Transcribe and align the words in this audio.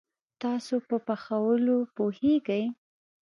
تاسو 0.41 0.75
په 0.87 0.97
پخولوو 1.07 1.89
پوهیږئ؟ 1.95 2.63